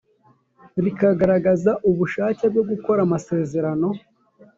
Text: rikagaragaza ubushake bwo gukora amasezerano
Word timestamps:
rikagaragaza 0.83 1.71
ubushake 1.89 2.43
bwo 2.51 2.63
gukora 2.69 2.99
amasezerano 3.07 3.87